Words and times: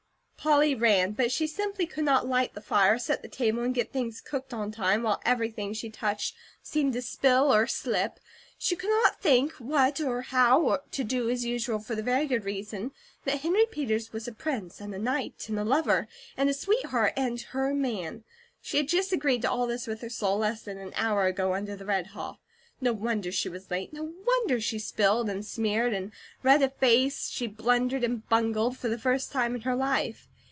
Polly 0.43 0.73
ran, 0.73 1.11
but 1.11 1.31
she 1.31 1.45
simply 1.45 1.85
could 1.85 2.03
not 2.03 2.27
light 2.27 2.55
the 2.55 2.61
fire, 2.61 2.97
set 2.97 3.21
the 3.21 3.27
table, 3.27 3.61
and 3.61 3.75
get 3.75 3.93
things 3.93 4.19
cooked 4.19 4.55
on 4.55 4.71
time, 4.71 5.03
while 5.03 5.21
everything 5.23 5.71
she 5.71 5.87
touched 5.91 6.33
seemed 6.63 6.93
to 6.93 7.01
spill 7.03 7.53
or 7.53 7.67
slip. 7.67 8.19
She 8.57 8.75
could 8.75 8.89
not 8.89 9.21
think 9.21 9.51
what, 9.59 10.01
or 10.01 10.23
how, 10.23 10.79
to 10.89 11.03
do 11.03 11.27
the 11.27 11.47
usual 11.47 11.77
for 11.77 11.93
the 11.93 12.01
very 12.01 12.25
good 12.25 12.43
reason 12.43 12.91
that 13.23 13.41
Henry 13.41 13.67
Peters 13.67 14.11
was 14.11 14.27
a 14.27 14.31
Prince, 14.31 14.81
and 14.81 14.95
a 14.95 14.97
Knight, 14.97 15.45
and 15.47 15.59
a 15.59 15.63
Lover, 15.63 16.07
and 16.35 16.49
a 16.49 16.55
Sweetheart, 16.55 17.13
and 17.15 17.39
her 17.51 17.71
Man; 17.75 18.23
she 18.63 18.77
had 18.77 18.87
just 18.87 19.13
agreed 19.13 19.43
to 19.43 19.51
all 19.51 19.67
this 19.67 19.85
with 19.85 20.01
her 20.01 20.09
soul, 20.09 20.39
less 20.39 20.63
than 20.63 20.79
an 20.79 20.93
hour 20.95 21.27
ago 21.27 21.53
under 21.53 21.75
the 21.75 21.85
red 21.85 22.07
haw. 22.07 22.37
No 22.83 22.93
wonder 22.93 23.31
she 23.31 23.47
was 23.47 23.69
late, 23.69 23.93
no 23.93 24.11
wonder 24.25 24.59
she 24.59 24.79
spilled 24.79 25.29
and 25.29 25.45
smeared; 25.45 25.93
and 25.93 26.11
red 26.41 26.63
of 26.63 26.73
face 26.77 27.29
she 27.29 27.45
blundered 27.45 28.03
and 28.03 28.27
bungled, 28.27 28.75
for 28.75 28.87
the 28.87 28.97
first 28.97 29.31
time 29.31 29.53
in 29.53 29.61
her 29.61 29.75
life. 29.75 30.27